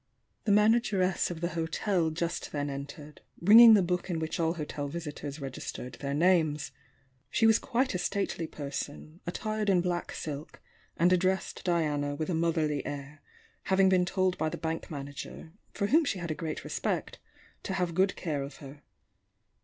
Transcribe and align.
The 0.45 0.51
manageress 0.51 1.29
of 1.29 1.41
the 1.41 1.49
hotel 1.49 2.09
just 2.09 2.51
then 2.51 2.71
entered, 2.71 3.21
bringing 3.39 3.75
the 3.75 3.83
book 3.83 4.09
in 4.09 4.17
which 4.17 4.39
all 4.39 4.55
hotel 4.55 4.87
visitors 4.87 5.39
regis 5.39 5.71
tered 5.71 5.99
their 5.99 6.15
names. 6.15 6.71
She 7.29 7.45
was 7.45 7.59
quite 7.59 7.93
a 7.93 7.99
stately 7.99 8.47
person, 8.47 9.19
attired 9.27 9.69
in 9.69 9.79
black 9.79 10.11
silk, 10.11 10.59
and 10.97 11.13
addressed 11.13 11.63
Diana 11.63 12.15
with 12.15 12.31
a 12.31 12.33
moUierly 12.33 12.81
air, 12.83 13.21
having 13.65 13.89
been 13.89 14.05
told 14.05 14.39
by 14.39 14.49
the 14.49 14.57
bank 14.57 14.89
manager, 14.89 15.51
for 15.71 15.85
whom 15.85 16.03
she 16.03 16.17
had 16.17 16.31
a 16.31 16.33
great 16.33 16.63
respect, 16.63 17.19
to 17.61 17.73
have 17.75 17.93
good 17.93 18.15
care 18.15 18.41
of 18.41 18.55
her. 18.55 18.81